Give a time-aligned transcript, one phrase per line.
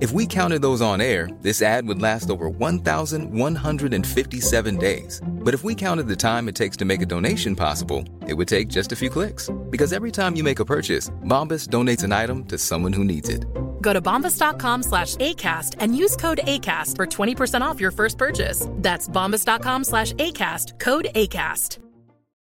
[0.00, 5.20] If we counted those on air, this ad would last over 1,157 days.
[5.26, 8.48] But if we counted the time it takes to make a donation possible, it would
[8.48, 9.50] take just a few clicks.
[9.68, 13.28] Because every time you make a purchase, Bombas donates an item to someone who needs
[13.28, 13.44] it.
[13.82, 18.66] Go to bombas.com slash ACAST and use code ACAST for 20% off your first purchase.
[18.76, 21.76] That's bombas.com slash ACAST, code ACAST.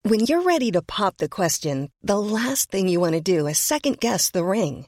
[0.04, 3.58] When you're ready to pop the question, the last thing you want to do is
[3.58, 4.88] second guess the ring.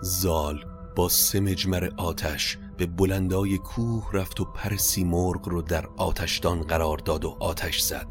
[0.00, 0.64] زال
[0.96, 6.98] با سه مجمر آتش به بلندای کوه رفت و پر سیمرغ رو در آتشدان قرار
[6.98, 8.06] داد و آتش زد.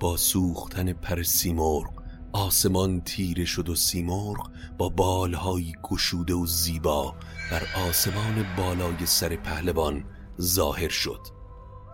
[0.00, 7.14] با سوختن پر سیمرغ آسمان تیره شد و سیمرغ با بالهایی گشوده و زیبا
[7.50, 10.04] بر آسمان بالای سر پهلوان
[10.40, 11.20] ظاهر شد.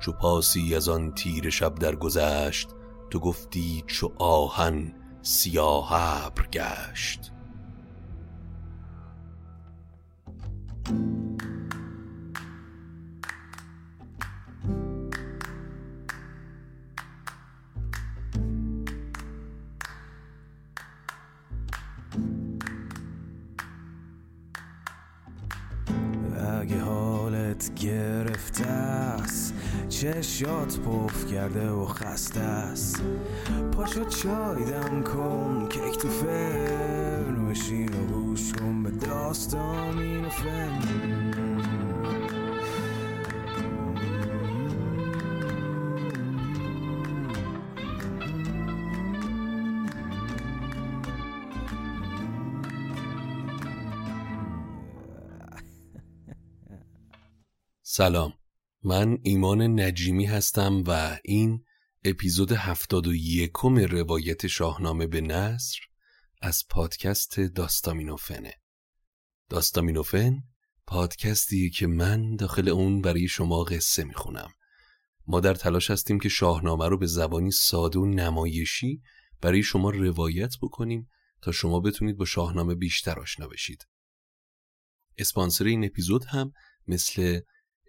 [0.01, 2.69] چو پاسی از آن تیر شب در گذشت
[3.11, 7.32] تو گفتی چو آهن سیاه ابر گشت.
[26.61, 29.55] اگه حالت گرفته است
[29.89, 33.03] چشات پف کرده و خسته است.
[33.73, 40.29] پاشو چای دم کن کیک تو فرن بشین و گوش کن به داستان این
[57.83, 58.33] سلام.
[58.85, 61.65] من ایمان نجیمی هستم و این
[62.05, 65.92] اپیزود هفتاد و یکم روایت شاهنامه به نصر
[66.45, 68.55] از پادکست داستامینوفنه
[69.49, 70.43] داستامینوفن
[70.87, 74.51] پادکستیه که من داخل اون برای شما قصه می‌خونم.
[75.27, 79.03] ما در تلاش هستیم که شاهنامه رو به زبانی ساده و نمایشی
[79.41, 81.09] برای شما روایت بکنیم
[81.43, 83.87] تا شما بتونید با شاهنامه بیشتر آشنا بشید.
[85.19, 86.53] اسپانسر این اپیزود هم
[86.87, 87.41] مثل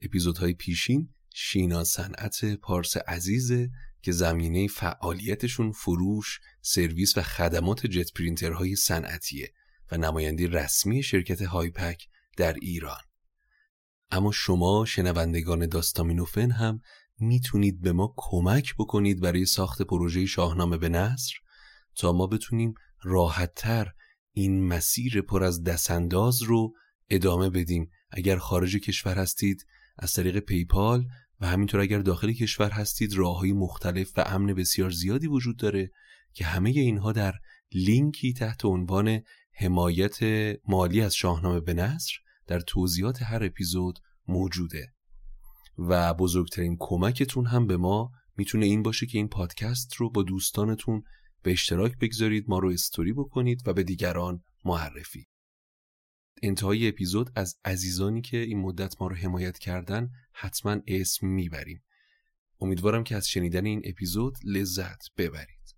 [0.02, 3.70] اپیزودهای پیشین شینا صنعت پارس عزیزه
[4.04, 9.54] که زمینه فعالیتشون فروش، سرویس و خدمات جت پرینترهای صنعتیه
[9.92, 13.02] و نماینده رسمی شرکت هایپک در ایران.
[14.12, 16.82] اما شما شنوندگان داستامینوفن هم
[17.20, 21.34] می‌تونید به ما کمک بکنید برای ساخت پروژه شاهنامه به نصر
[21.96, 23.92] تا ما بتونیم راحتتر
[24.32, 26.74] این مسیر پر از دستانداز رو
[27.10, 29.66] ادامه بدیم اگر خارج کشور هستید
[29.98, 31.06] از طریق پیپال
[31.44, 35.92] و همینطور اگر داخل کشور هستید راه های مختلف و امن بسیار زیادی وجود داره
[36.34, 37.34] که همه اینها در
[37.74, 39.22] لینکی تحت عنوان
[39.54, 40.18] حمایت
[40.68, 42.12] مالی از شاهنامه به نصر
[42.48, 44.94] در توضیحات هر اپیزود موجوده.
[45.78, 51.04] و بزرگترین کمکتون هم به ما می‌تونه این باشه که این پادکست رو با دوستانتون
[51.44, 55.26] به اشتراک بگذارید ما رو استوری بکنید و به دیگران معرفی.
[56.44, 61.84] انتهای اپیزود از عزیزانی که این مدت ما رو حمایت کردن حتما اسم می‌بریم.
[62.62, 65.76] امیدوارم که از شنیدن این اپیزود لذت ببرید.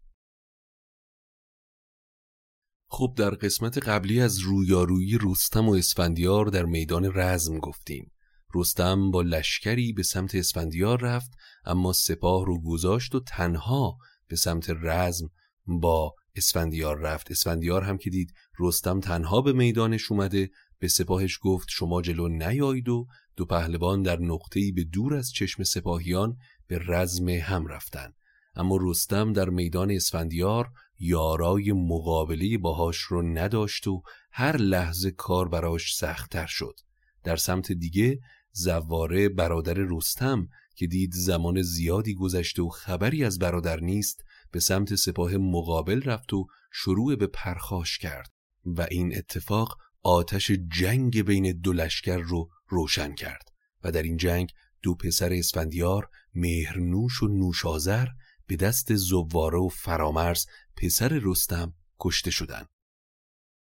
[2.89, 8.11] خب در قسمت قبلی از رویارویی رستم و اسفندیار در میدان رزم گفتیم.
[8.55, 11.31] رستم با لشکری به سمت اسفندیار رفت
[11.65, 13.97] اما سپاه رو گذاشت و تنها
[14.27, 15.29] به سمت رزم
[15.65, 17.31] با اسفندیار رفت.
[17.31, 20.49] اسفندیار هم که دید رستم تنها به میدانش اومده
[20.79, 25.63] به سپاهش گفت شما جلو نیایید و دو پهلوان در نقطه‌ای به دور از چشم
[25.63, 26.37] سپاهیان
[26.67, 28.13] به رزم هم رفتن
[28.55, 30.69] اما رستم در میدان اسفندیار
[30.99, 34.01] یارای مقابله باهاش رو نداشت و
[34.31, 36.79] هر لحظه کار براش سختتر شد.
[37.23, 38.19] در سمت دیگه
[38.51, 44.95] زواره برادر رستم که دید زمان زیادی گذشته و خبری از برادر نیست به سمت
[44.95, 48.31] سپاه مقابل رفت و شروع به پرخاش کرد.
[48.65, 53.51] و این اتفاق آتش جنگ بین دو لشکر رو روشن کرد
[53.83, 54.51] و در این جنگ
[54.83, 58.07] دو پسر اسفندیار مهرنوش و نوشازر
[58.47, 60.45] به دست زواره و فرامرز
[60.77, 62.67] پسر رستم کشته شدند.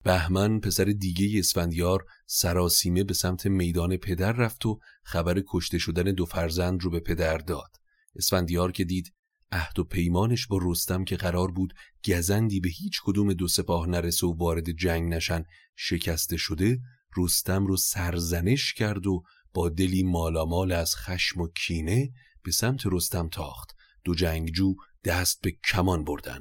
[0.04, 6.26] بهمن پسر دیگه اسفندیار سراسیمه به سمت میدان پدر رفت و خبر کشته شدن دو
[6.26, 7.76] فرزند رو به پدر داد.
[8.16, 9.12] اسفندیار که دید
[9.52, 14.26] عهد و پیمانش با رستم که قرار بود گزندی به هیچ کدوم دو سپاه نرسه
[14.26, 15.44] و وارد جنگ نشن
[15.76, 16.80] شکسته شده
[17.16, 19.22] رستم رو سرزنش کرد و
[19.54, 22.12] با دلی مالامال از خشم و کینه
[22.42, 23.70] به سمت رستم تاخت.
[24.04, 26.40] دو جنگجو دست به کمان بردن.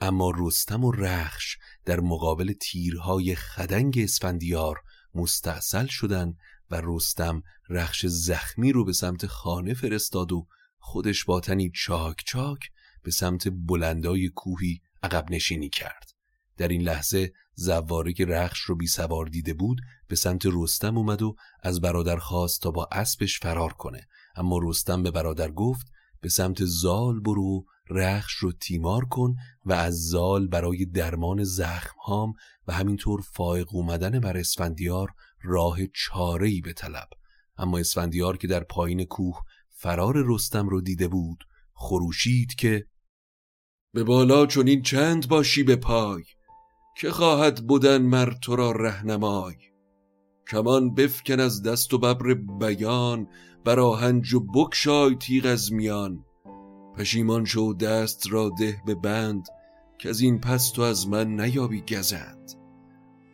[0.00, 4.76] اما رستم و رخش در مقابل تیرهای خدنگ اسفندیار
[5.14, 6.34] مستاصل شدن
[6.70, 10.46] و رستم رخش زخمی رو به سمت خانه فرستاد و
[10.78, 12.60] خودش با تنی چاک چاک
[13.02, 16.10] به سمت بلندای کوهی عقب نشینی کرد.
[16.56, 21.22] در این لحظه زواره که رخش رو بی سوار دیده بود به سمت رستم اومد
[21.22, 24.06] و از برادر خواست تا با اسبش فرار کنه.
[24.36, 25.86] اما رستم به برادر گفت
[26.20, 29.34] به سمت زال برو رخش رو تیمار کن
[29.64, 32.32] و از زال برای درمان زخم هام
[32.66, 37.08] و همینطور فائق اومدن بر اسفندیار راه چاره‌ای به طلب
[37.56, 39.40] اما اسفندیار که در پایین کوه
[39.80, 41.44] فرار رستم رو دیده بود
[41.74, 42.86] خروشید که
[43.94, 46.22] به بالا چون این چند باشی به پای
[46.96, 49.54] که خواهد بودن مر تو را رهنمای.
[50.50, 53.28] کمان بفکن از دست و ببر بیان
[53.64, 56.24] بر آهنج و بکشای تیغ از میان.
[56.96, 59.48] پشیمان شو دست را ده به بند
[59.98, 62.52] که از این پس تو از من نیابی گزند.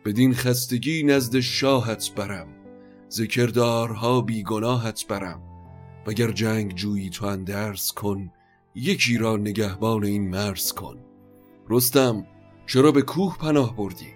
[0.05, 2.47] بدین خستگی نزد شاهت برم
[3.11, 5.54] ذکردارها بیگناهت برم.
[6.07, 8.31] وگر جنگ جویی تو اندرس کن
[8.75, 10.97] یکی را نگهبان این مرز کن.
[11.69, 12.27] رستم
[12.65, 14.13] چرا به کوه پناه بردی؟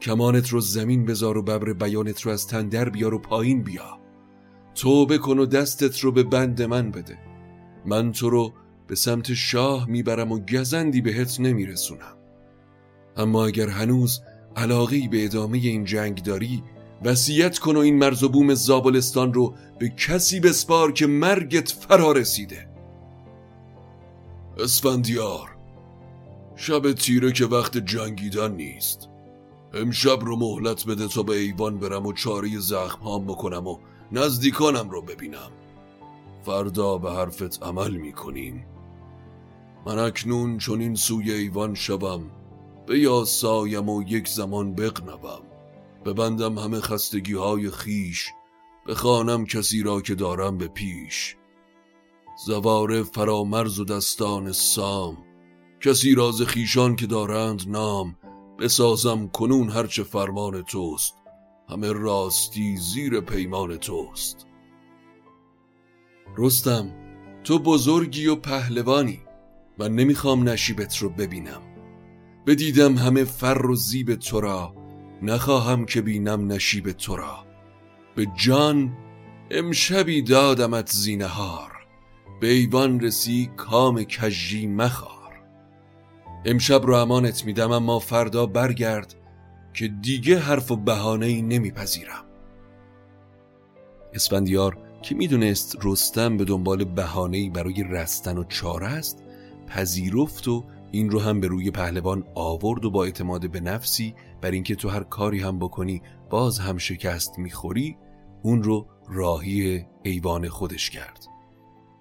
[0.00, 3.98] کمانت رو زمین بذار و ببر بیانت رو از تندر بیار و پایین بیا.
[4.74, 7.18] توبه کن و دستت رو به بند من بده.
[7.86, 8.52] من تو رو
[8.86, 12.16] به سمت شاه می‌برم و گزندی بهت نمیرسونم.
[13.16, 14.20] اما اگر هنوز
[14.56, 16.62] علاقی به ادامه این جنگ داری
[17.04, 22.12] وسیعت کن و این مرز و بوم زابلستان رو به کسی بسپار که مرگت فرا
[22.12, 22.68] رسیده.
[24.58, 25.56] اسفندیار
[26.56, 29.08] شب تیره که وقت جنگیدن نیست.
[29.74, 33.78] امشب رو مهلت بده تا به ایوان برم و چاری زخم هام بکنم و
[34.12, 35.50] نزدیکانم رو ببینم.
[36.46, 38.66] فردا به حرفت عمل می‌کنیم.
[39.86, 42.30] من اکنون چون این سوی ایوان شوم.
[42.86, 45.55] به یا سایم و یک زمان بقنبم
[46.06, 48.28] ببندم همه خستگی های خیش
[48.88, 51.36] بخوانم کسی را که دارم به پیش.
[52.46, 55.18] زواره فرامرز و دستان سام
[55.80, 58.16] کسی راز خیشان که دارند نام
[58.58, 61.14] بسازم کنون هرچه فرمان توست
[61.68, 64.46] همه راستی زیر پیمان توست.
[66.38, 66.94] رستم
[67.44, 69.20] تو بزرگی و پهلوانی
[69.78, 71.62] و نمی‌خوام نشیبت رو ببینم.
[72.46, 74.75] بدیدم همه فر و زیب تو را
[75.22, 77.46] نخواهم که بینم نشیب تو را.
[78.14, 78.96] به جان
[79.50, 81.72] امشبی دادمت زینهار.
[82.40, 85.42] به ایوان رسی کام کجی مخار.
[86.44, 89.14] امشب رو امانت میدم اما فردا برگرد
[89.74, 92.24] که دیگه حرف و بهانه ای نمیپذیرم.
[94.14, 99.22] اسفندیار که می‌دونست رستم به دنبال بهانه برای رستن و چاره است
[99.66, 104.14] پذیرفت و این رو هم به روی پهلوان آورد و با اعتماد به نفسی
[104.46, 107.96] بر اینکه تو هر کاری هم بکنی باز هم شکست می‌خوری
[108.42, 111.26] اون رو راهی ایوان خودش کرد.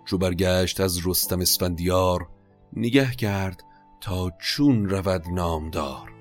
[0.05, 2.29] چو برگشت از رستم اسفندیار
[2.73, 3.63] نگه کرد
[4.01, 6.13] تا چون رود نامدار.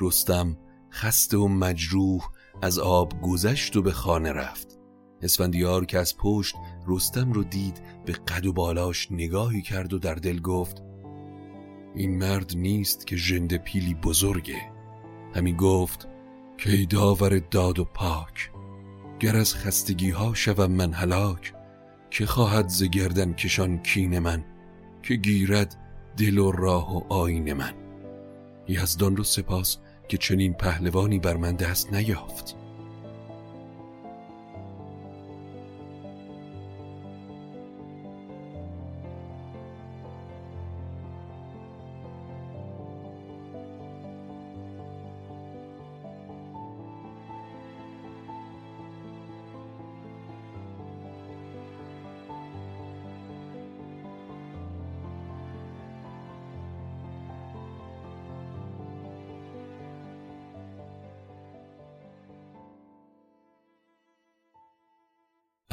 [0.00, 0.56] رستم
[0.92, 2.28] خسته و مجروح
[2.62, 4.78] از آب گذشت و به خانه رفت.
[5.22, 6.54] اسفندیار که از پشت
[6.86, 10.82] رستم رو دید به قد و بالاش نگاهی کرد و در دل گفت
[11.94, 14.73] این مرد نیست که ژنده پیلی بزرگه.
[15.34, 16.08] همین گفت
[16.58, 18.50] که داور داد و پاک
[19.20, 21.54] گر از خستگی ها شوم من هلاک
[22.10, 24.44] که خواهد ز گردن کشان کین من
[25.02, 25.76] که گیرد
[26.16, 27.74] دل و راه و آین من.
[28.68, 32.56] یزدان رو سپاس که چنین پهلوانی بر من دست نیافت.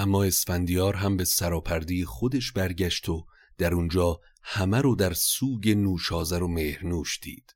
[0.02, 3.26] اما اسفندیار هم به سراپردی خودش برگشت و
[3.58, 7.56] در اونجا همه رو در سوگ نوشازر و مهرنوش دید.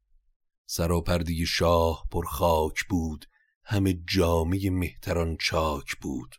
[0.65, 3.25] سراپردی شاه پر خاک بود
[3.63, 6.35] همه جامعه مهتران چاک بود.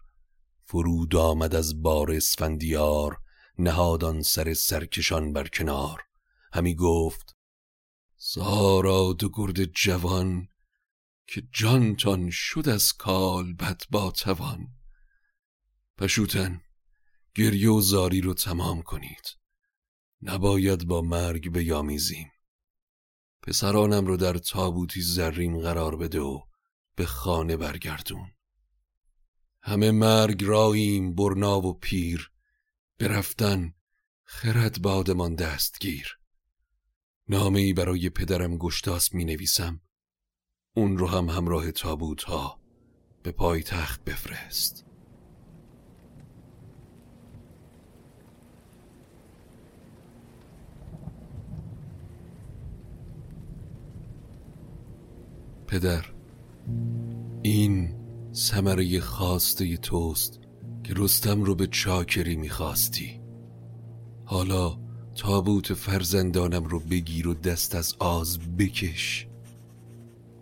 [0.64, 3.18] فرود آمد از بار اسفندیار
[3.58, 6.02] نهادان سر سرکشان بر کنار.
[6.52, 7.36] همی گفت
[8.18, 10.48] زارا دو گرد جوان
[11.26, 14.68] که جانتان شد از کال بد با توان.
[15.98, 16.60] پشوتن
[17.34, 19.36] گریه و زاری رو تمام کنید.
[20.22, 22.30] نباید با مرگ بیامیزیم.
[23.42, 26.40] پسرانم رو در تابوتی زرین قرار بده و
[26.96, 28.30] به خانه برگردون.
[29.62, 32.30] همه مرگ راییم برنا و پیر
[32.98, 33.74] برفتن
[34.24, 36.18] خرد بادمان دستگیر.
[37.28, 39.80] نامه ای برای پدرم گشتاس می نویسم
[40.74, 42.60] اون رو هم همراه تابوت ها
[43.22, 44.85] به پای تخت بفرست.
[55.66, 56.04] پدر
[57.42, 57.94] این
[58.32, 60.40] سمره خواسته توست
[60.84, 63.20] که رستم رو به چاکری می‌خواستی.
[64.24, 64.78] حالا
[65.14, 69.26] تابوت فرزندانم رو بگیر و دست از آز بکش.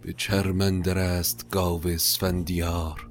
[0.02, 3.08] به چرمندر است گاو اسفندیار.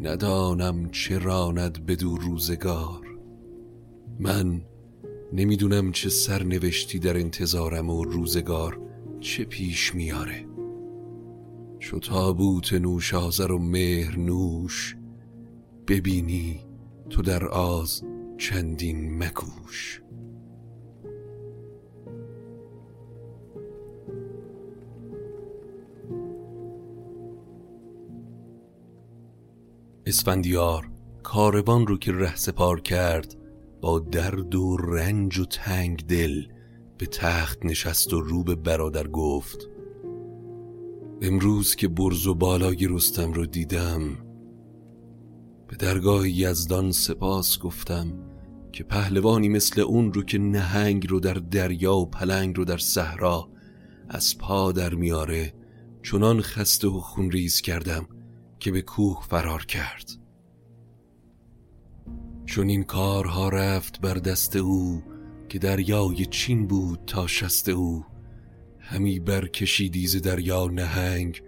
[0.00, 3.00] ندانم چه راند بدو روزگار.
[4.18, 4.62] من
[5.32, 8.80] نمی‌دونم چه سرنوشتی در انتظارم و روزگار
[9.20, 10.55] چه پیش میاره
[11.86, 14.96] چو تابوت نوشازر و مهر نوش
[15.88, 16.60] ببینی
[17.10, 18.04] تو در آز
[18.38, 20.02] چندین مکوش.
[30.06, 30.90] اسفندیار
[31.22, 33.36] کاروان رو که ره سپار کرد
[33.80, 36.46] با درد و رنج و تنگ دل
[36.98, 39.75] به تخت نشست و رو به برادر گفت
[41.22, 44.00] امروز که برز و بالای رستم رو دیدم
[45.68, 48.12] به درگاه یزدان سپاس گفتم
[48.72, 53.48] که پهلوانی مثل اون رو که نهنگ رو در دریا و پلنگ رو در صحرا
[54.08, 55.54] از پا در میاره
[56.02, 58.08] چنان خسته و خونریز کردم
[58.58, 60.10] که به کوه فرار کرد.
[62.46, 65.02] چون این کارها رفت بر دست او
[65.48, 68.04] که دریای چین بود تا شست او
[68.88, 71.42] همی بر کشیدیز دریا نهنگ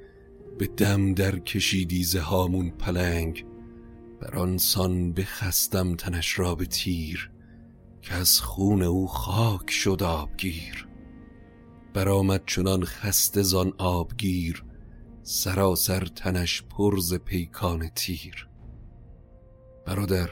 [0.59, 3.47] به دم در کشیدیز هامون پلنگ.
[4.21, 7.31] بر آنسان بخستم تنش را به تیر
[8.03, 10.89] که از خون او خاک شد آبگیر.
[11.95, 14.65] برآمد چنان خسته زان آبگیر
[15.23, 18.49] سراسر تنش پرز پیکان تیر.
[19.87, 20.31] برادر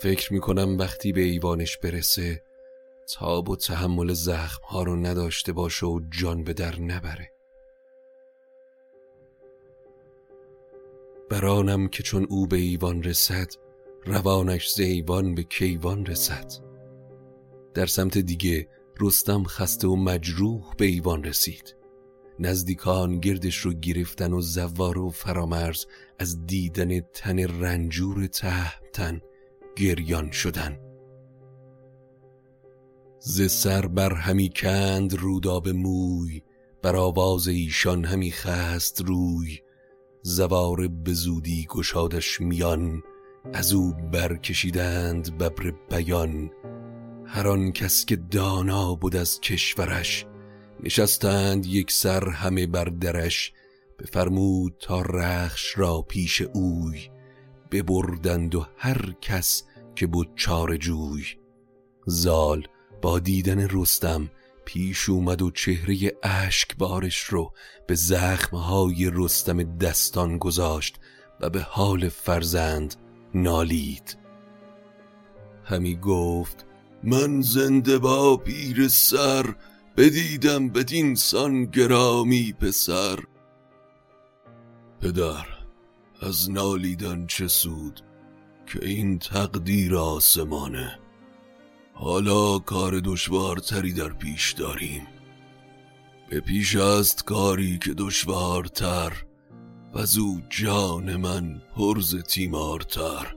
[0.00, 2.42] فکر می‌کنم وقتی به ایوانش برسه
[3.12, 7.32] تاب و تحمل زخم ها رو نداشته باشه و جان به در نبره.
[11.30, 13.52] برانم که چون او به ایوان رسد
[14.06, 16.52] روانش ز ایوان به کیوان رسد.
[17.74, 18.68] در سمت دیگه
[19.00, 21.76] رستم خسته و مجروح به ایوان رسید.
[22.38, 25.86] نزدیکان گردش رو گرفتن و زوار و فرامرز
[26.18, 29.20] از دیدن تن رنجور تهمتن
[29.76, 30.89] گریان شدن.
[33.22, 36.42] ز سر بر همی کند روداب موی
[36.82, 39.58] بر آواز ایشان همی خست روی.
[40.22, 43.02] زوار به زودی گشادش میان
[43.52, 46.50] از او برکشیدند ببر بیان.
[47.26, 50.26] هر آن کس که دانا بود از کشورش
[50.82, 53.52] نشستند یک سر همه بر درش.
[53.98, 57.08] بفرمود تا رخش را پیش اوی
[57.70, 61.24] ببردند و هر کس که بود چار جوی.
[62.06, 62.66] زال
[63.02, 64.30] با دیدن رستم
[64.64, 67.52] پیش اومد و چهره اشک بارش رو
[67.86, 70.96] به زخمهای رستم دستان گذاشت
[71.40, 72.94] و به حال فرزند
[73.34, 74.18] نالید.
[75.64, 76.66] همی گفت
[77.04, 79.54] من زنده با پیر سر
[79.96, 83.18] بدیدم بدین سان گرامی پسر.
[85.00, 85.46] پدر
[86.20, 88.00] از نالیدن چه سود
[88.66, 90.99] که این تقدیر آسمانه؟
[92.02, 95.06] حالا کار دشوارتری در پیش داریم.
[96.30, 99.12] به پیش است کاری که دشوارتر
[99.94, 103.34] و زو جان من پرز تیمارتر.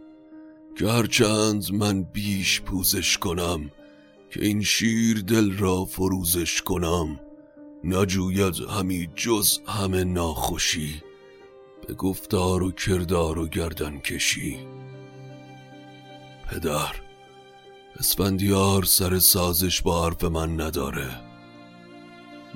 [0.77, 3.71] که هرچند من بیش پوزش کنم
[4.29, 7.19] که این شیر دل را فروزش کنم
[7.83, 11.01] نجوید همی جز همه ناخوشی.
[11.87, 14.57] به گفتار و کردار و گردن کشی.
[16.49, 17.12] پدر
[17.99, 21.09] اسفندیار سر سازش با حرف من نداره.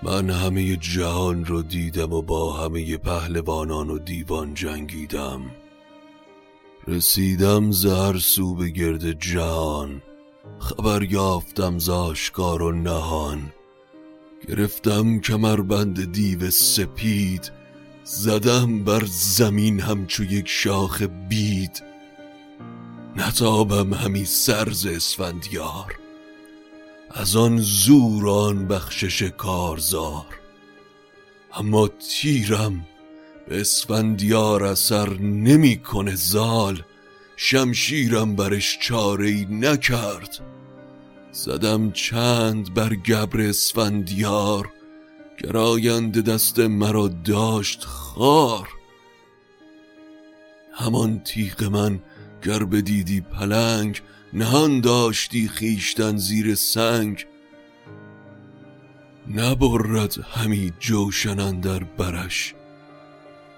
[0.03, 5.41] من همه جهان رو دیدم و با همه پهلوانان و دیوان جنگیدم.
[6.87, 10.01] رسیدم زهر سو به گرد جهان.
[10.59, 13.53] خبر یافتم زاشکار و نهان.
[14.47, 17.51] گرفتم کمربند دیو سپید.
[18.03, 21.83] زدم بر زمین همچو یک شاخ بید.
[23.17, 25.99] نتابم همی سرز اسفندیار.
[27.11, 30.25] از آن زور آن بخشش کارزار.
[31.53, 32.87] اما تیرم
[33.47, 36.83] به اسفندیار اثر نمی‌کنه زال.
[37.35, 40.39] شمشیرم برش چاره نکرد.
[41.31, 44.69] زدم چند بر گبر اسفندیار.
[45.43, 48.67] گراینده دست مرا داشت خار.
[50.73, 51.99] همان تیغ من
[52.43, 54.01] گر بدیدی پلنگ
[54.33, 57.25] نهان داشتی خیشتن زیر سنگ.
[59.35, 62.53] نبرد همی جوشن در برش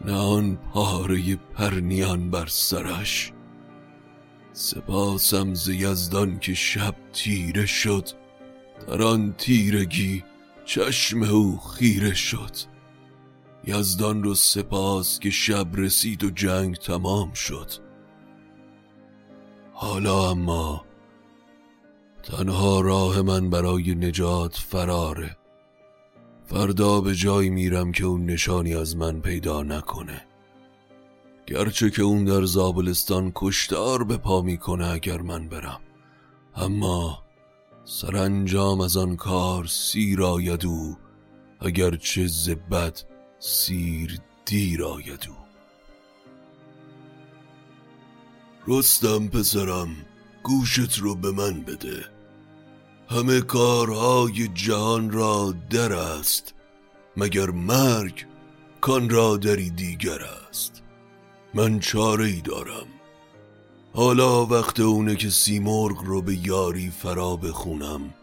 [0.05, 3.31] نه آن پاره پرنیان بر سرش.
[4.53, 8.09] سپاسم ز یزدان که شب تیره شد
[8.87, 10.23] در آن تیرگی
[10.65, 12.55] چشم او خیره شد.
[13.63, 17.88] یزدان رو سپاس که شب رسید و جنگ تمام شد.
[19.81, 20.85] حالا اما
[22.23, 25.37] تنها راه من برای نجات فراره.
[26.45, 30.25] فردا به جایی میرم که اون نشانی از من پیدا نکنه.
[31.47, 35.81] گرچه که اون در زابلستان کشتار به پا می‌کنه اگر من برم.
[36.55, 37.23] اما
[37.83, 40.97] سرانجام از آن کار سیر آید او
[41.59, 42.99] اگرچه زبد
[43.39, 45.48] سیر دیر آید او.
[48.67, 49.89] رستم پسرم
[50.43, 52.05] گوشت رو به من بده.
[53.09, 56.53] همه کارهای جهان را در است
[57.17, 58.25] مگر مرگ
[58.81, 60.81] کان را دری دیگر است.
[61.53, 62.87] من چاره ای دارم.
[63.93, 68.13] حالا وقت اونه که سیمرغ رو به یاری فرا بخونم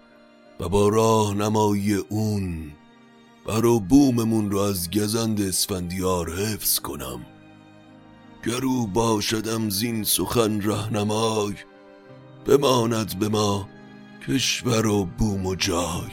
[0.61, 2.73] و با راه نمایی اون
[3.47, 7.27] برا بوممون رو از گزند اسفندیار حفظ کنم.
[8.47, 11.55] گرو باشدم زین سخن رهنمای
[12.47, 13.69] بماند به ما
[14.29, 16.13] کشور و بوم و جای.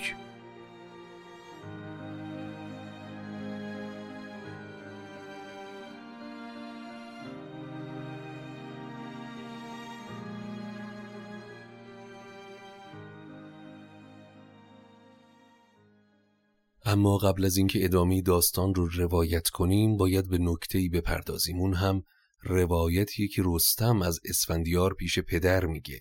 [16.86, 20.40] اما قبل از اینکه ادامه داستان رو روایت کنیم باید به
[20.74, 21.60] ای بپردازیم.
[21.60, 22.04] اون هم
[22.46, 26.00] روایتیه که رستم از اسفندیار پیش پدر میگه.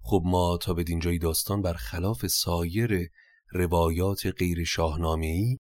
[0.00, 3.10] خب ما تا به دینجای داستان برخلاف سایر
[3.52, 5.58] روایات غیر شاهنامه ای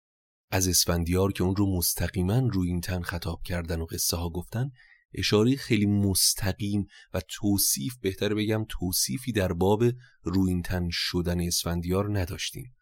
[0.50, 4.70] از اسفندیار که اون رو مستقیما روی این تن خطاب کردن و قصه ها گفتن
[5.14, 9.84] اشاره خیلی مستقیم و توصیف بهتر بگم توصیفی در باب
[10.22, 12.74] روینتن شدن اسفندیار نداشتیم.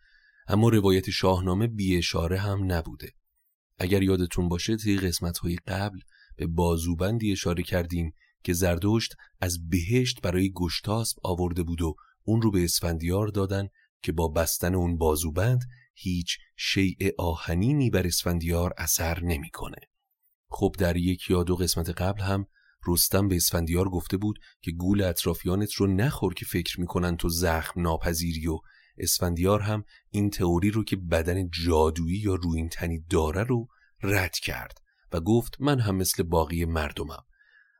[0.48, 3.12] اما روایت شاهنامه بی اشاره هم نبوده.
[3.78, 5.98] اگر یادتون باشه توی قسمت های قبل
[6.38, 12.50] به بازوبندی اشاره کردیم که زردشت از بهشت برای گشتاسب آورده بود و اون رو
[12.50, 13.68] به اسفندیار دادن
[14.02, 15.60] که با بستن اون بازوبند
[15.94, 19.76] هیچ شیء آهنینی بر اسفندیار اثر نمی‌کنه.
[20.50, 22.46] خب در یک یا دو قسمت قبل هم
[22.86, 27.80] رستم به اسفندیار گفته بود که گول اطرافیانت رو نخور که فکر می‌کنن تو زخم
[27.80, 28.58] ناپذیری و
[28.98, 33.68] اسفندیار هم این تئوری رو که بدن جادویی یا روینتنی داره رو
[34.02, 34.78] رد کرد
[35.12, 37.22] و گفت من هم مثل باقی مردمم.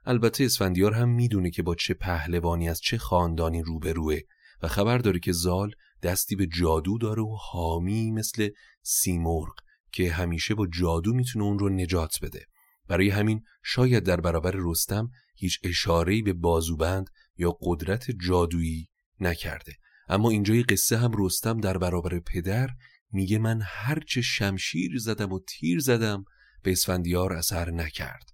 [0.05, 4.19] البته اسفندیار هم می‌دونه که با چه پهلوانی از چه خاندانی روبروه
[4.62, 8.49] و خبر داره که زال دستی به جادو داره و حامی مثل
[8.83, 9.55] سیمرغ
[9.93, 12.47] که همیشه با جادو می‌تونه اون رو نجات بده.
[12.88, 18.88] برای همین شاید در برابر رستم هیچ اشاره‌ای به بازوبند یا قدرت جادویی
[19.21, 19.73] نکرده.
[20.09, 22.69] اما اینجای قصه هم رستم در برابر پدر
[23.12, 26.25] میگه من هرچه شمشیر زدم و تیر زدم
[26.62, 28.31] به اسفندیار اثر نکرد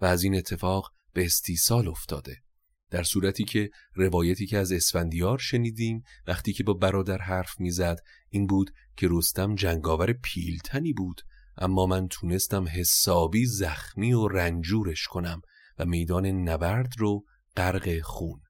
[0.00, 2.36] و از این اتفاق به استیصال افتاده.
[2.90, 8.46] در صورتی که روایتی که از اسفندیار شنیدیم وقتی که با برادر حرف می‌زد این
[8.46, 11.20] بود که رستم جنگاور پیلتنی بود
[11.56, 15.40] اما من تونستم حسابی زخمی و رنجورش کنم
[15.78, 17.24] و میدان نبرد رو
[17.56, 18.40] غرق خون.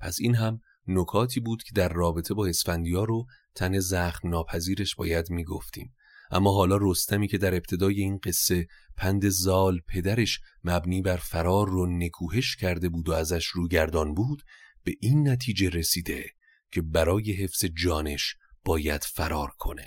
[0.00, 5.30] پس این هم نکاتی بود که در رابطه با اسفندیار رو تن زخم ناپذیرش باید
[5.30, 5.93] می‌گفتیم.
[6.30, 11.86] اما حالا رستمی که در ابتدای این قصه پند زال پدرش مبنی بر فرار رو
[11.86, 14.42] نکوهش کرده بود و ازش روگردان بود
[14.84, 16.30] به این نتیجه رسیده
[16.70, 19.86] که برای حفظ جانش باید فرار کنه.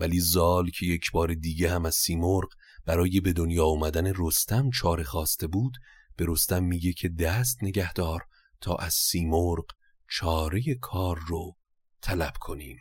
[0.00, 2.48] ولی زال که یک بار دیگه هم از سیمرغ
[2.86, 5.72] برای به دنیا آمدن رستم چاره خواسته بود
[6.16, 8.22] به رستم میگه که دست نگهدار
[8.60, 9.64] تا از سیمرغ
[10.10, 11.56] چاره کار رو
[12.00, 12.78] طلب کنیم.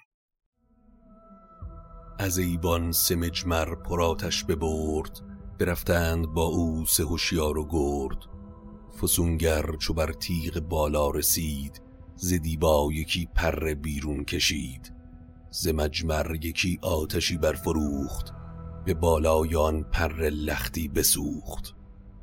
[2.19, 5.21] از ایبان سه مجمر پراتش ببرد
[5.59, 8.17] برفتند با او سه هوشیار و گرد.
[9.01, 11.81] فسونگر چو بر تیغ بالا رسید
[12.15, 14.93] ز دیبا یکی پر بیرون کشید.
[15.51, 18.33] ز مجمر یکی آتشی برفروخت
[18.85, 21.75] به بالای آن پر لختی بسوخت.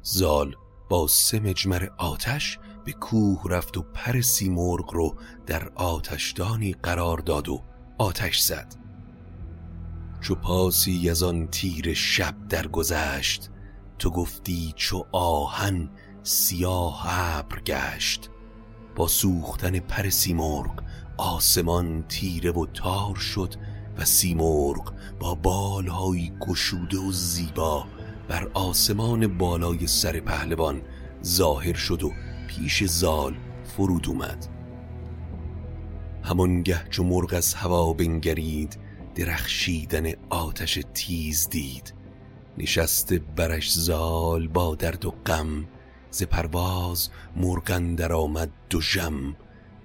[0.02, 0.56] زال
[0.90, 7.48] با سه مجمر آتش به کوه رفت و پر سیمرغ رو در آتشدانی قرار داد
[7.48, 7.62] و
[7.98, 8.81] آتش زد.
[10.22, 13.50] چو پاسی از آن تیر شب درگذشت
[13.98, 15.90] تو گفتی چو آهن
[16.22, 18.30] سیاه ابر گشت.
[18.96, 20.82] با سوختن پر سیمرغ
[21.16, 23.54] آسمان تیره و تار شد
[23.98, 27.84] و سیمرغ با بالهایی گشوده و زیبا
[28.28, 30.82] بر آسمان بالای سر پهلوان
[31.24, 32.12] ظاهر شد و
[32.48, 34.46] پیش زال فرود اومد.
[36.22, 38.78] همانگه چو مرغ از هوا بنگرید
[39.14, 41.94] درخشیدن آتش تیز دید.
[42.58, 45.64] نشسته برش زال با درد و غم.
[46.10, 49.36] ز پرواز مرغ در آمد دو ژم.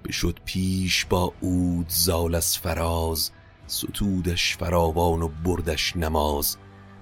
[0.04, 3.30] بشد پیش با اود زال از فراز.
[3.66, 6.56] ستودش فراوان و بردش نماز.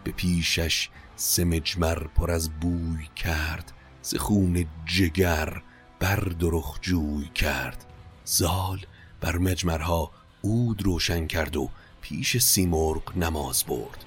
[0.04, 3.72] به پیشش سه مجمر پر از بوی کرد.
[4.02, 5.62] ز خون جگر
[5.98, 7.84] بر رخ جوی کرد.
[8.24, 8.86] زال
[9.20, 10.10] بر مجمرها
[10.42, 11.70] اود روشن کرد و
[12.08, 14.04] پیش سیمرغ نماز برد.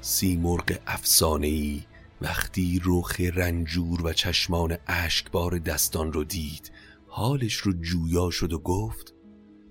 [0.00, 1.82] سیمرغ افسانه‌ای
[2.20, 6.72] وقتی رخ رنجور و چشمان اشکبار دستان رو دید
[7.06, 9.14] حالش رو جویا شد و گفت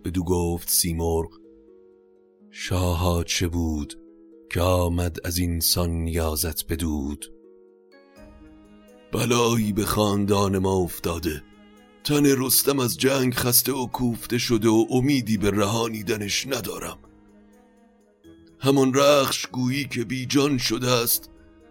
[0.06, 1.30] بدو گفت سیمرغ
[2.52, 3.94] شاها چه بود
[4.52, 7.26] که آمد از اینسان نیازت بدود؟
[9.12, 11.44] بلایی به خاندان ما افتاده.
[12.04, 16.98] تن رستم از جنگ خسته و کوفته شده و امیدی به رهانیدنش ندارم.
[18.60, 21.30] همان رخش گویی که بیجان شده است.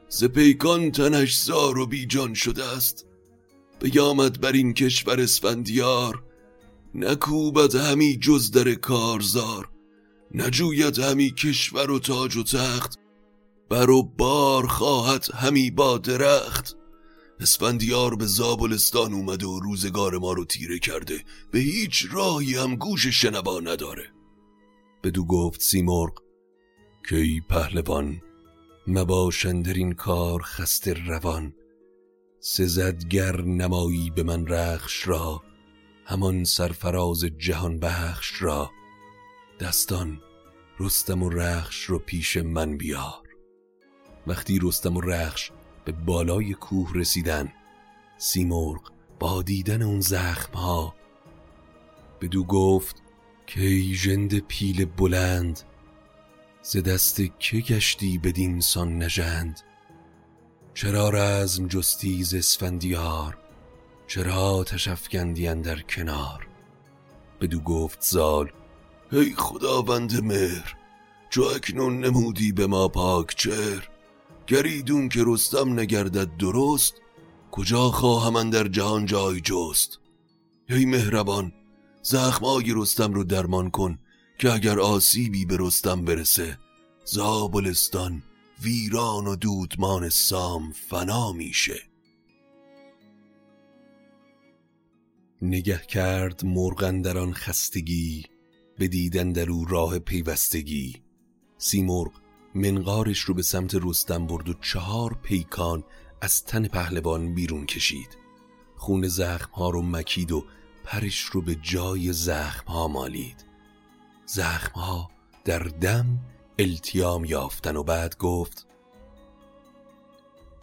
[0.09, 3.07] ز پیکان تنش زار و بیجان شده است.
[3.81, 6.23] بیامد بر این کشور اسفندیار.
[6.95, 9.71] نکوبد همی جز در کارزار.
[10.35, 12.99] نجوید همی کشور و تاج و تخت.
[13.69, 16.77] بر و بار خواهد همی با درخت.
[17.41, 21.25] اسفندیار به زابلستان اومده و روزگار ما رو تیره کرده.
[21.51, 24.05] به هیچ راهی هم گوش شنوا نداره.
[25.03, 26.26] بدو گفت سیمرغ
[27.09, 28.23] که ای پهلوان
[28.87, 31.55] مباشندر این کار خسته روان.
[32.41, 35.43] سزدگر نمایی به من رخش را
[36.05, 38.71] همان سرفراز جهان بخش را.
[39.61, 40.21] دستان
[40.81, 43.29] رستم و رخش رو پیش من بیار.
[44.27, 45.51] وقتی رستم و رخش
[45.85, 47.53] به بالای کوه رسیدن
[48.19, 50.95] سیمرغ با دیدن اون زخم ها
[52.21, 53.03] بدو گفت
[53.47, 55.63] که ای ژند پیل بلند
[56.69, 59.61] ز دست که گشتی بدین سان نژند؟
[60.75, 63.39] چرا رزم جستی ز اسفندیار؟
[64.07, 66.49] چرا تشفگندی در کنار؟
[67.41, 68.53] بدو گفت زال
[69.13, 70.75] ای خداوند مهر
[71.31, 73.89] چو اکنون نمودی به ما پاک چهر؟
[74.47, 76.95] گریدون که رستم نگردد درست
[77.51, 79.99] کجا خواهم در جهان جای جست؟
[80.69, 81.53] ای مهربان
[82.03, 83.99] زخمای رستم رو درمان کن.
[84.39, 86.59] که اگر آسیبی به رستم برسه
[87.05, 88.23] زابلستان
[88.63, 91.83] ویران و دودمان سام فنا میشه.
[95.43, 98.25] نگه کرد مرغن در آن خستگی
[98.79, 101.03] به دیدن در او راه پیوستگی.
[101.59, 102.13] سیمرغ
[102.55, 105.85] منقارش رو به سمت رستم برد و چهار پیکان
[106.21, 108.19] از تن پهلوان بیرون کشید.
[108.77, 110.45] خون زخم ها رو مکید و
[110.85, 113.56] پرش رو به جای زخم ها مالید.
[114.27, 115.11] زخم ها
[115.45, 116.19] در دم
[116.59, 118.67] التیام یافتن و بعد گفت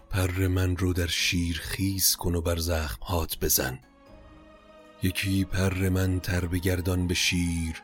[0.09, 3.79] پر من رو در شیر خیز کن و بر زخم هات بزن.
[5.03, 7.81] یکی پر من تر بگردان به شیر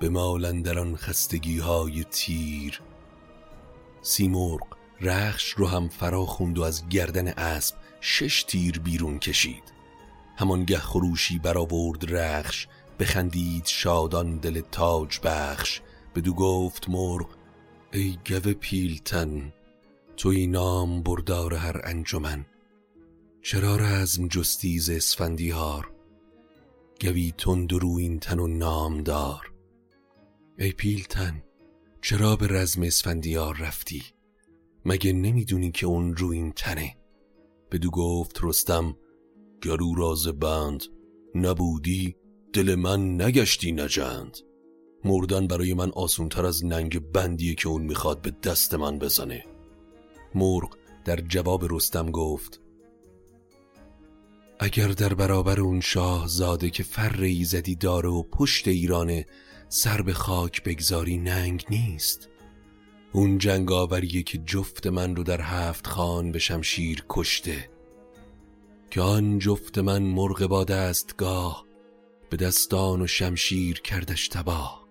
[0.00, 2.80] به مالندران خستگی های تیر.
[4.02, 4.66] سیمرغ
[5.00, 9.72] رخش رو هم فرا خوند و از گردن اسب شش تیر بیرون کشید.
[10.36, 15.80] همانگه خروشی برآورد رخش بخندید شادان دل تاج بخش
[16.14, 17.28] بدو گفت مرغ
[17.92, 19.52] ای گو پیلتن
[20.16, 22.46] توی نام بردار هر انجمن.
[23.42, 25.90] چرا رزم جستیز اسفندیار
[27.00, 29.52] گوی تند و روین تن و نامدار.
[30.58, 31.42] ای پیلتن
[32.02, 34.02] چرا به رزم اسفندیار رفتی؟
[34.84, 36.96] مگه نمی‌دونی که اون روین تنه؟
[37.70, 38.96] بدو گفت رستم
[39.62, 40.82] گرو راز بند
[41.34, 42.16] نبودی؟
[42.56, 44.38] دل من نگشتی نجند.
[45.04, 49.44] مردن برای من آسونتر از ننگ بندیه که اون می‌خواد به دست من بزنه.
[50.34, 52.60] مرغ در جواب رستم گفت
[54.60, 59.26] اگر در برابر اون شاه زاده که فر زدی داره و پشت ایرانه
[59.68, 62.28] سر به خاک بگذاری ننگ نیست.
[63.12, 67.70] اون جنگاوریه که جفت من رو در هفت خان به شمشیر کشته.
[68.90, 71.65] که آن جفت من مرغ با دستگاه
[72.30, 74.88] به دستان و شمشیر کردش تباه.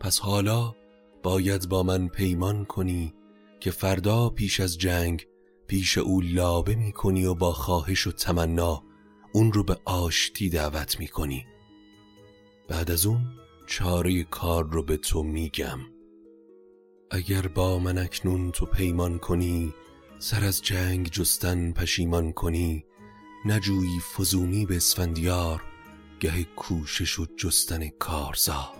[0.00, 0.74] پس حالا
[1.22, 3.14] باید با من پیمان کنی
[3.60, 5.26] که فردا پیش از جنگ
[5.66, 8.82] پیش او لابه می کنی و با خواهش و تمنا
[9.32, 11.46] اون رو به آشتی دعوت می کنی.
[12.68, 13.20] بعد از اون
[13.66, 15.78] چاره کار رو به تو میگم.
[17.10, 19.74] اگر با من اکنون تو پیمان کنی
[20.18, 22.84] سر از جنگ جستن پشیمان کنی
[23.44, 25.62] نجویی فزونی به اسفندیار
[26.20, 28.79] گه کوشش و جستن کارزار.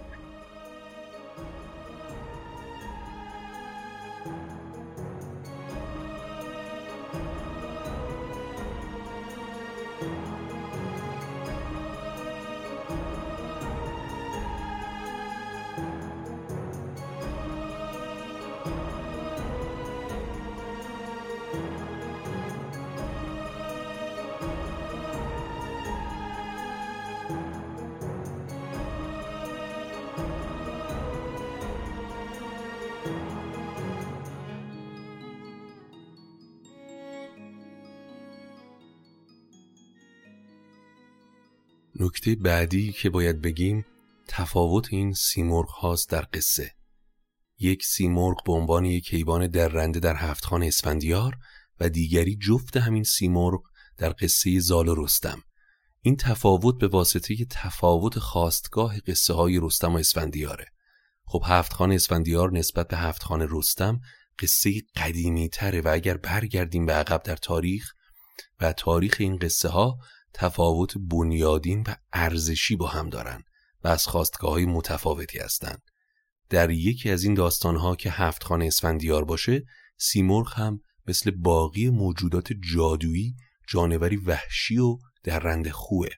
[42.30, 43.86] نکته بعدی که باید بگیم
[44.28, 46.74] تفاوت این سیمرغ هاست در قصه.
[47.58, 51.36] یک سیمرغ به عنوان یک حیوان درنده در هفتخان اسفندیار
[51.80, 53.60] و دیگری جفت همین سیمرغ
[53.98, 55.42] در قصه زال و رستم.
[56.02, 60.66] این تفاوت به واسطه تفاوت خواستگاه قصه های رستم و اسفندیاره.
[61.24, 64.00] خب هفتخان اسفندیار نسبت به هفتخان رستم
[64.38, 67.92] قصه قدیمی تره و اگر برگردیم به عقب در تاریخ
[68.60, 69.98] و تاریخ این قصه ها
[70.34, 73.42] تفاوت بنیادین و ارزشی با هم دارن
[73.84, 75.82] و از خواستگاه های متفاوتی هستند.
[76.50, 79.62] در یکی از این داستانها که هفت خانه اسفندیار باشه
[79.98, 83.34] سیمرغ هم مثل باقی موجودات جادویی
[83.68, 86.08] جانوری وحشی و در رند خوه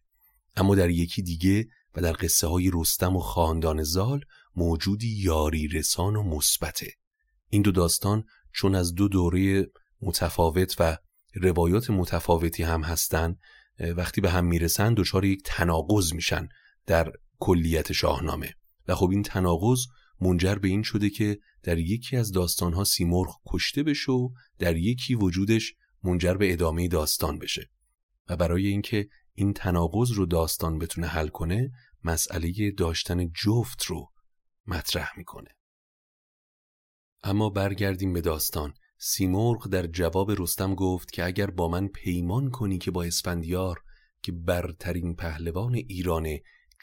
[0.57, 4.21] اما در یکی دیگه و در قصه های رستم و خاندان زال
[4.57, 6.93] موجودی یاری رسان و مثبته
[7.49, 9.67] این دو داستان چون از دو دوره
[10.03, 10.97] متفاوت و
[11.35, 13.39] روایات متفاوتی هم هستند
[13.79, 16.49] وقتی به هم می‌رسن دچار یک تناقض میشن
[16.87, 18.55] در کلیت شاهنامه.
[18.89, 19.87] و خب این تناقض
[20.21, 25.15] منجر به این شده که در یکی از داستانها سیمرغ کشته بشه و در یکی
[25.15, 27.71] وجودش منجر به ادامه داستان بشه.
[28.29, 31.71] و برای اینکه این تناقض رو داستان بتونه حل کنه
[32.05, 34.13] مسئله داشتن جفت رو
[34.67, 35.51] مطرح می‌کنه.
[37.23, 38.75] اما برگردیم به داستان.
[39.05, 43.83] سیمرغ در جواب رستم گفت که اگر با من پیمان کنی که با اسفندیار
[44.23, 46.29] که برترین پهلوان ایران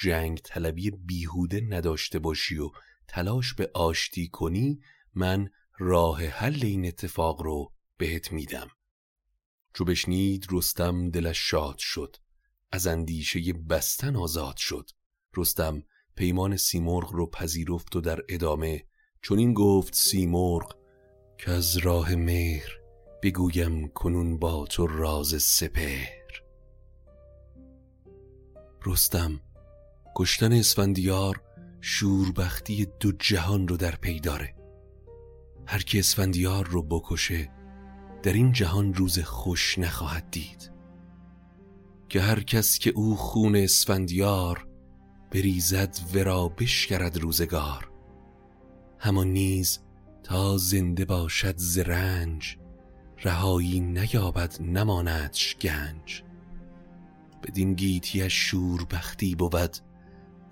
[0.02, 2.70] جنگ طلبی بیهوده نداشته باشی و
[3.08, 4.80] تلاش به آشتی کنی
[5.14, 8.68] من راه حل این اتفاق رو بهت میدم.
[9.74, 12.16] چو بشنید رستم دلش شاد شد.
[12.72, 14.90] از اندیشه بستن آزاد شد.
[15.38, 15.84] رستم
[16.16, 18.86] پیمان سیمرغ رو پذیرفت و در ادامه
[19.22, 20.79] چون این گفت سیمرغ
[21.40, 22.80] که از راه مهر
[23.24, 26.44] بگویم کنون با تو راز سپهر.
[28.86, 29.40] رستم
[30.16, 31.42] کشتن اسفندیار
[31.82, 34.56] شوربختی دو جهان رو در پی داره.
[35.66, 37.50] هر کی اسفندیار رو بکشه
[38.24, 40.72] در این جهان روز خوش نخواهد دید.
[42.10, 44.68] که هر کس که او خون اسفندیار
[45.32, 47.92] بریزد ورا بشکرد روزگار.
[49.00, 49.80] همان نیز
[50.30, 52.58] تا زنده باشد ز رنج
[53.24, 56.24] رهایی نیابد نماندش گنج.
[57.44, 59.78] بدین گیتیش شور بختی بود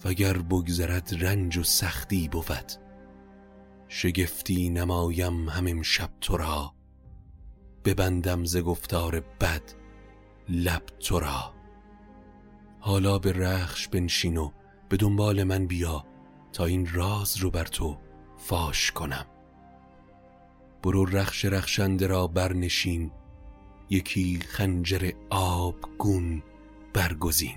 [0.05, 2.71] وگر بگذرد رنج و سختی بود.
[3.87, 6.73] شگفتی نمایم هم شب تو را
[7.85, 9.63] ببندم ز گفتار بد
[10.49, 11.53] لب تو را.
[12.79, 14.51] حالا به رخش بنشین و
[14.89, 16.05] به دنبال من بیا
[16.53, 17.97] تا این راز رو بر تو
[18.37, 19.25] فاش کنم.
[20.83, 23.11] برو رخش رخشنده را برنشین.
[23.89, 26.43] یکی خنجر آبگون
[26.93, 27.55] برگزین.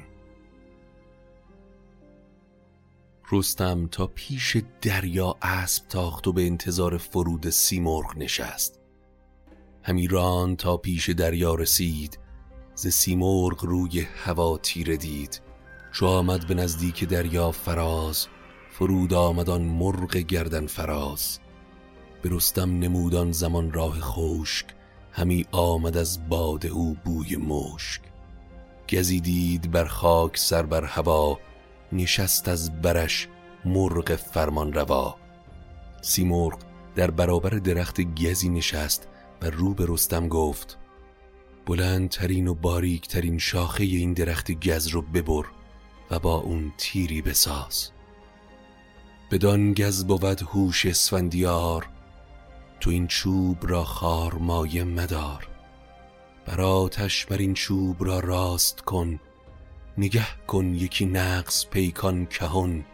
[3.33, 8.81] رستم تا پیش دریا اسب تاخت و به انتظار فرود سیمرغ نشست.
[9.83, 12.19] همی ران تا پیش دریا رسید.
[12.75, 15.43] ز سیمرغ روی هوا تیره دید.
[15.93, 18.27] چو آمد به نزدیک دریا فراز
[18.71, 21.41] فرود آمد آن مرغ گردن فراز.
[22.23, 24.67] به رستم نمودان زمان راه خشک
[25.13, 28.03] همی آمد از باد او بوی مشک.
[28.93, 31.39] گزی دید بر خاک سر بر هوا
[31.93, 33.29] نشست از برش
[33.65, 35.17] مرغ فرمان روا.
[36.03, 36.59] سیمرغ
[36.95, 39.09] در برابر درخت گزی نشست
[39.43, 40.79] و رو به رستم گفت
[41.67, 45.47] بلندترین و باریکترین شاخه این درخت گز رو ببر
[46.11, 47.91] و با اون تیری بساز.
[49.31, 51.89] بدان گز بود هوش اسفندیار
[52.81, 55.49] تو این چوب را خار مایه مدار.
[56.47, 59.21] بر آتش بر این چوب را راست کن.
[59.99, 62.85] نگه کن یکی نقص پیکان کهون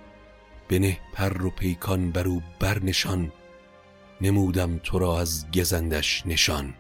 [0.69, 3.33] بنه پر و پیکان بر او برنشان.
[4.21, 6.75] نمودم تو را از گزندش نشان.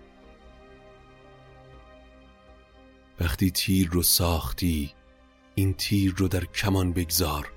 [3.21, 4.92] وقتی تیر رو ساختی
[5.55, 7.53] این تیر رو در کمان بگذار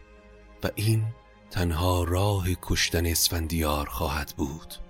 [0.63, 1.05] و این
[1.51, 4.88] تنها راه کشتن اسفندیار خواهد بود.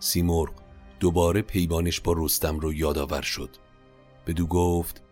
[0.00, 0.54] سیمرغ
[1.00, 3.50] دوباره پیبانش با رستم رو یادآور شد.
[4.26, 5.02] بدو گفت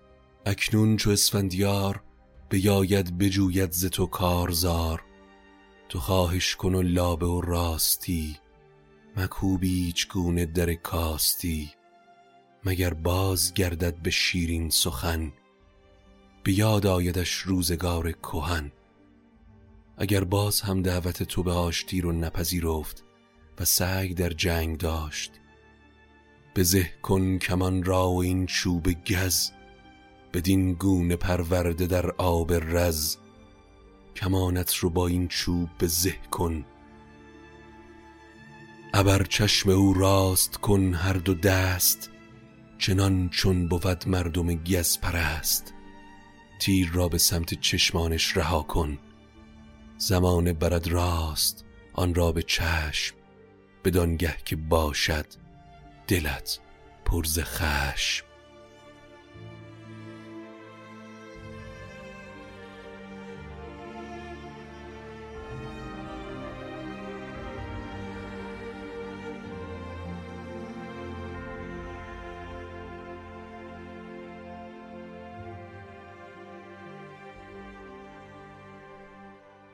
[0.46, 2.02] اکنون چو اسفندیار
[2.48, 5.02] بیاید بجوید ز تو کارزار
[5.88, 8.36] تو خواهش کن و لابه و راستی
[9.16, 11.70] مکوبیچ گونه در کاستی
[12.64, 15.32] مگر باز گردد به شیرین سخن
[16.44, 18.72] بیاد آیدش روزگار کهن.
[19.96, 23.04] اگر باز هم دعوت تو به آشتی رو نپذیرفت
[23.60, 25.32] و سعی در جنگ داشت.
[26.56, 29.50] بزه کن کمان را و این چوب گز
[30.32, 33.16] بدین گونه پرورده در آب رز.
[34.16, 36.64] کمانت رو با این چوب به زه کن.
[38.94, 42.10] ابر چشم او راست کن هر دو دست
[42.78, 45.74] چنان چون بود مردم گز پرست.
[46.60, 48.98] تیر را به سمت چشمانش رها کن.
[49.98, 53.17] زمان برد راست آن را به چشم.
[53.84, 55.26] بدانگه که باشد
[56.08, 56.58] دلت
[57.04, 58.27] پرز خشم.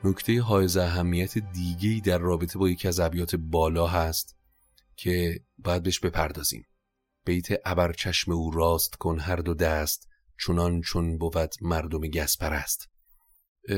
[0.05, 4.37] نکته حائز اهمیت دیگهی در رابطه با یکی از ابیات بالا هست
[4.95, 6.65] که باید بهش بپردازیم.
[7.25, 12.89] بیت ابرچشم او راست کن هر دو دست چونان چون بود مردم گس پرست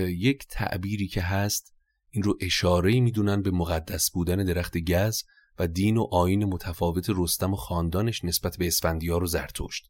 [0.08, 1.74] یک تعبیری که هست
[2.10, 5.24] این رو اشاره می‌دونن به مقدس بودن درخت گز
[5.60, 9.90] و دین و آین متفاوت رستم و خاندانش نسبت به اسفندیار و زرتشت.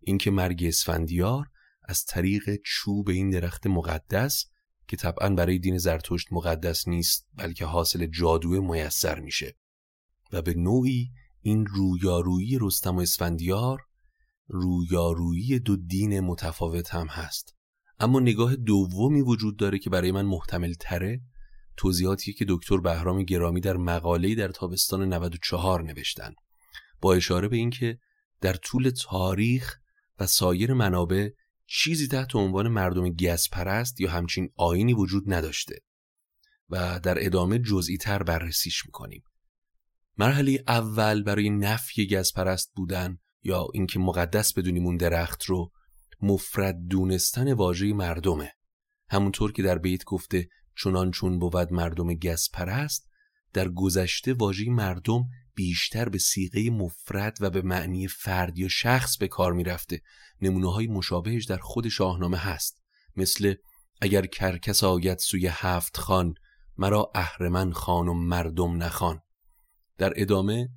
[0.00, 1.46] اینکه مرگ اسفندیار
[1.84, 4.46] از طریق چوب این درخت مقدس
[4.88, 9.56] که طبعا برای دین زرتشت مقدس نیست بلکه حاصل جادو میسر میشه.
[10.32, 13.80] و به نوعی این رویارویی رستم و اسفندیار
[14.46, 17.54] رویارویی دو دین متفاوت هم هست.
[17.98, 21.20] اما نگاه دومی وجود داره که برای من محتمل تره
[21.76, 26.34] توضیحاتی که دکتر بهرام گرامی در مقاله‌ای در تابستان 94 نوشتن.
[27.00, 27.98] با اشاره به اینکه
[28.40, 29.76] در طول تاریخ
[30.18, 31.30] و سایر منابع
[31.66, 35.78] چیزی تحت عنوان مردم گز پرست یا همچین آینی وجود نداشته
[36.68, 39.22] و در ادامه جزئی تر بررسیش می‌کنیم.
[40.18, 45.72] مرحله اول برای نفی گز پرست بودن یا اینکه مقدس بدونیم اون درخت رو
[46.20, 48.52] مفرد دونستن واژه مردمه.
[49.10, 53.08] همونطور که در بیت گفته چونان چون بود مردم گز پرست
[53.52, 55.24] در گذشته واژه مردم
[55.56, 60.02] بیشتر به سیغه مفرد و به معنی فرد یا شخص به کار می‌رفته.
[60.40, 62.82] نمونه های مشابهش در خود شاهنامه هست.
[63.16, 63.54] مثل
[64.00, 66.34] اگر کرکس آید سوی هفت خان
[66.78, 69.20] مرا اهرمن خان و مردم نخوان.
[69.98, 70.68] در ادامه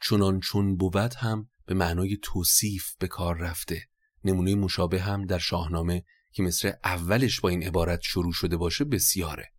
[0.00, 3.82] چونان چون بود هم به معنای توصیف به کار رفته.
[4.24, 9.52] نمونه مشابه هم در شاهنامه که مثل اولش با این عبارت شروع شده باشه بسیاره.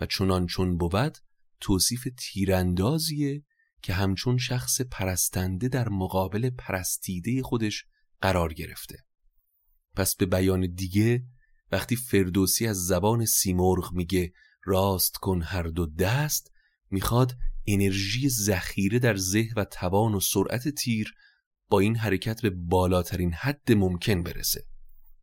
[0.00, 1.18] و چونان چون بود
[1.60, 3.42] توصیف تیراندازیه
[3.82, 7.84] که همچون شخص پرستنده در مقابل پرستیده خودش
[8.20, 9.04] قرار گرفته.
[9.96, 11.24] پس به بیان دیگه
[11.72, 14.32] وقتی فردوسی از زبان سیمرغ میگه
[14.64, 16.50] راست کن هر دو دست
[16.90, 21.14] می‌خواد انرژی ذخیره در ذهن و توان و سرعت تیر
[21.68, 24.66] با این حرکت به بالاترین حد ممکن برسه.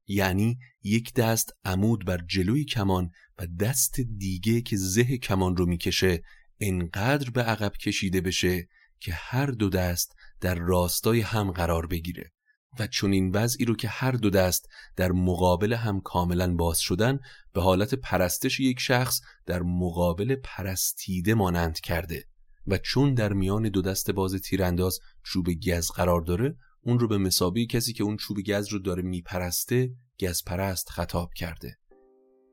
[0.08, 6.24] یعنی یک دست عمود بر جلوی کمان و دست دیگه که زه کمان رو می‌کشه
[6.60, 8.68] انقدر به عقب کشیده بشه
[9.00, 12.32] که هر دو دست در راستای هم قرار بگیره
[12.80, 17.20] و چون این وضعی رو که هر دو دست در مقابل هم کاملا باز شدن
[17.54, 22.26] به حالت پرستش یک شخص در مقابل پرستیده مانند کرده
[22.68, 27.18] و چون در میان دو دست باز تیرانداز چوب گز قرار داره اون رو به
[27.18, 29.90] مسابقه کسی که اون چوب گز رو داره میپرسته
[30.20, 31.78] گز پرست خطاب کرده.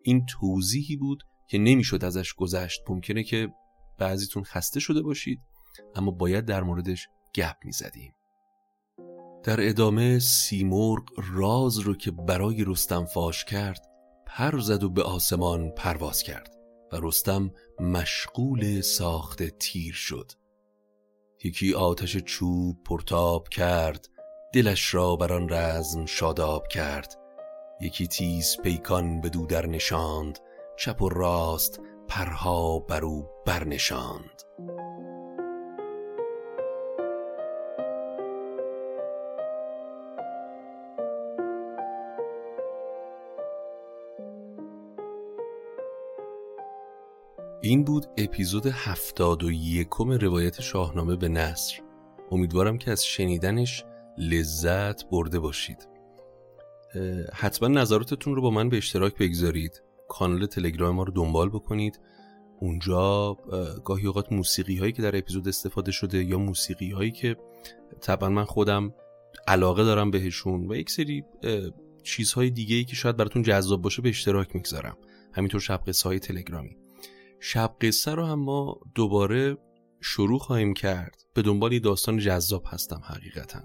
[0.03, 2.81] این توضیحی بود که نمی‌شد ازش گذشت.
[2.89, 3.49] ممکنه که
[3.99, 5.41] بعضیتون خسته شده باشید
[5.95, 8.15] اما باید در موردش گپ می‌زدیم.
[9.43, 13.87] در ادامه سیمرغ راز رو که برای رستم فاش کرد
[14.27, 16.55] پر زد و به آسمان پرواز کرد
[16.93, 20.33] و رستم مشغول ساخت تیر شد.
[21.45, 24.09] یکی آتش چوب پرتاب کرد
[24.53, 27.15] دلش را بر آن رزم شاداب کرد.
[27.81, 30.39] یکی تیز پیکان به دو در نشاند
[30.79, 31.81] چپ و راست
[32.15, 34.43] پرها بر او برنشاند.
[47.61, 51.81] این بود اپیزود هفتاد و یکم روایت شاهنامه به نصر
[52.31, 53.85] امیدوارم که از شنیدنش
[54.19, 55.89] لذت برده باشید.
[57.33, 59.83] حتما نظراتتون رو با من به اشتراک بگذارید.
[60.15, 62.01] کانال تلگرام ما رو دنبال بکنید.
[62.61, 63.35] اونجا
[63.85, 67.37] گاهی اوقات موسیقی هایی که در اپیزود استفاده شده یا موسیقی هایی که
[68.01, 68.95] طبعا من خودم
[69.49, 71.25] علاقه دارم بهشون و یک سری
[72.03, 74.97] چیزهای دیگه ای که شاید براتون جذاب باشه به اشتراک می‌گذارم.
[75.33, 76.77] همینطور شب قصه های تلگرامی.
[77.41, 79.57] شب قصه رو هم ما دوباره
[80.01, 81.25] شروع خواهیم کرد.
[81.35, 83.61] به دنبال داستان جذاب هستم حقیقتا.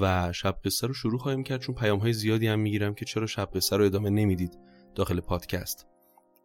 [0.00, 3.26] و شب قصه رو شروع خواهیم کرد چون پیام های زیادی هم می‌گیرم که چرا
[3.26, 4.58] شب قصه رو ادامه نمی‌دید.
[4.98, 5.86] داخل پادکست.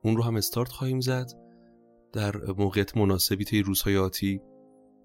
[0.03, 1.31] اون رو هم استارت خواهیم زد
[2.11, 4.41] در موقعیت مناسبی طی روزهای آتی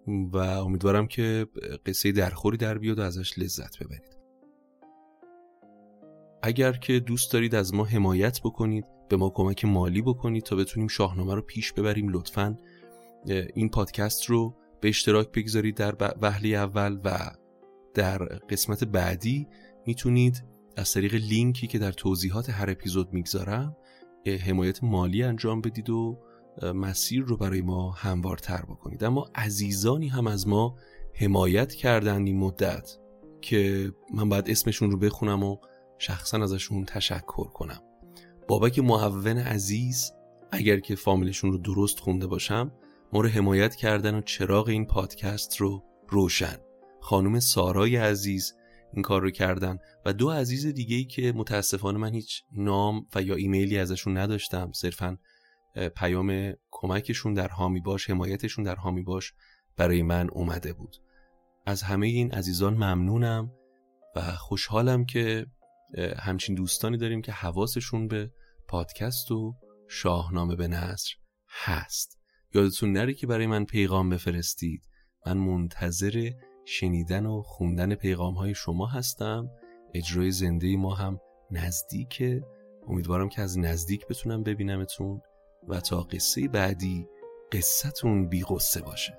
[0.07, 1.46] و امیدوارم که
[1.86, 4.18] قصه درخوری در بیاد و ازش لذت ببرید.
[6.42, 10.88] اگر که دوست دارید از ما حمایت بکنید به ما کمک مالی بکنید تا بتونیم
[10.88, 12.57] شاهنامه رو پیش ببریم لطفا.
[13.55, 17.18] این پادکست رو به اشتراک بگذارید در وهله اول و
[17.94, 19.49] در قسمت بعدی
[19.86, 20.44] می‌تونید
[20.78, 23.76] از طریق لینکی که در توضیحات هر اپیزود می‌گذارم
[24.46, 26.18] حمایت مالی انجام بدید و
[26.74, 29.04] مسیر رو برای ما هموارتر بکنید.
[29.04, 30.76] اما عزیزانی هم از ما
[31.14, 32.90] حمایت کردن این مدت
[33.40, 35.56] که من باید اسمشون رو بخونم و
[35.98, 37.80] شخصا ازشون تشکر کنم.
[38.48, 40.12] بابک معون عزیز
[40.52, 42.72] اگر که فامیلشون رو درست خونده باشم
[43.12, 46.56] ما رو حمایت کردن و چراغ این پادکست رو روشن.
[47.00, 48.54] خانم سارای عزیز
[48.93, 49.78] این کار رو کردن.
[50.05, 54.72] و دو عزیز دیگه ای که متاسفانه من هیچ نام و یا ایمیلی ازشون نداشتم
[54.72, 55.18] صرفا
[55.97, 59.32] پیام کمکشون در حامی باش حمایتشون در حامی باش
[59.76, 60.97] برای من اومده بود.
[61.66, 63.53] از همه این عزیزان ممنونم
[64.16, 65.47] و خوشحالم که
[66.18, 68.30] همچین دوستانی داریم که حواسشون به
[68.68, 69.55] پادکست و
[69.89, 71.14] شاهنامه به نصر
[71.49, 72.18] هست.
[72.55, 74.89] یادتون نره که برای من پیغام بفرستید.
[75.26, 76.30] من منتظر
[76.70, 79.50] شنیدن و خوندن پیغام های شما هستم.
[79.94, 82.42] اجرای زنده ما هم نزدیکه.
[82.88, 85.20] امیدوارم که از نزدیک بتونم ببینمتون
[85.68, 87.08] و تا قصه بعدی
[87.52, 89.18] قصتون بی غصه باشه.